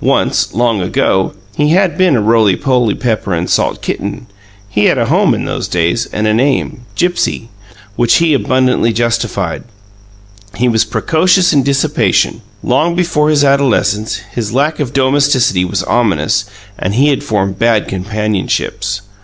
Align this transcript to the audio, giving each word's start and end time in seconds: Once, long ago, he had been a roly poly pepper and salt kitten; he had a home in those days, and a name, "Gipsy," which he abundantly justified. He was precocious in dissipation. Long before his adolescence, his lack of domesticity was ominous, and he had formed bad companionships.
Once, 0.00 0.54
long 0.54 0.80
ago, 0.80 1.32
he 1.56 1.70
had 1.70 1.98
been 1.98 2.14
a 2.14 2.20
roly 2.22 2.54
poly 2.54 2.94
pepper 2.94 3.34
and 3.34 3.50
salt 3.50 3.82
kitten; 3.82 4.28
he 4.68 4.84
had 4.84 4.96
a 4.96 5.06
home 5.06 5.34
in 5.34 5.46
those 5.46 5.66
days, 5.66 6.06
and 6.12 6.28
a 6.28 6.32
name, 6.32 6.82
"Gipsy," 6.94 7.48
which 7.96 8.18
he 8.18 8.32
abundantly 8.32 8.92
justified. 8.92 9.64
He 10.54 10.68
was 10.68 10.84
precocious 10.84 11.52
in 11.52 11.64
dissipation. 11.64 12.40
Long 12.62 12.94
before 12.94 13.30
his 13.30 13.42
adolescence, 13.42 14.18
his 14.30 14.54
lack 14.54 14.78
of 14.78 14.92
domesticity 14.92 15.64
was 15.64 15.82
ominous, 15.82 16.44
and 16.78 16.94
he 16.94 17.08
had 17.08 17.24
formed 17.24 17.58
bad 17.58 17.88
companionships. 17.88 19.00